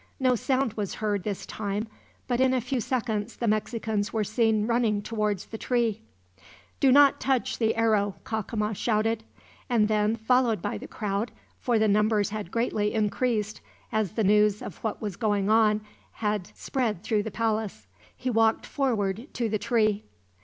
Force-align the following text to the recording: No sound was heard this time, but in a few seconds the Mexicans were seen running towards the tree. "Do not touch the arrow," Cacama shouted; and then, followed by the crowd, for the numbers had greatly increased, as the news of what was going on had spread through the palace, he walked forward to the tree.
No 0.19 0.33
sound 0.33 0.73
was 0.73 0.95
heard 0.95 1.21
this 1.21 1.45
time, 1.45 1.87
but 2.27 2.39
in 2.41 2.55
a 2.55 2.59
few 2.59 2.81
seconds 2.81 3.35
the 3.35 3.47
Mexicans 3.47 4.11
were 4.11 4.23
seen 4.23 4.65
running 4.65 5.03
towards 5.03 5.45
the 5.45 5.59
tree. 5.59 6.01
"Do 6.79 6.91
not 6.91 7.19
touch 7.19 7.59
the 7.59 7.75
arrow," 7.75 8.15
Cacama 8.23 8.73
shouted; 8.73 9.23
and 9.69 9.87
then, 9.87 10.15
followed 10.15 10.59
by 10.59 10.79
the 10.79 10.87
crowd, 10.87 11.29
for 11.59 11.77
the 11.77 11.87
numbers 11.87 12.31
had 12.31 12.49
greatly 12.49 12.95
increased, 12.95 13.61
as 13.91 14.13
the 14.13 14.23
news 14.23 14.63
of 14.63 14.77
what 14.77 15.03
was 15.03 15.17
going 15.17 15.51
on 15.51 15.81
had 16.13 16.47
spread 16.57 17.03
through 17.03 17.21
the 17.21 17.29
palace, 17.29 17.85
he 18.17 18.31
walked 18.31 18.65
forward 18.65 19.27
to 19.35 19.49
the 19.49 19.59
tree. 19.59 20.03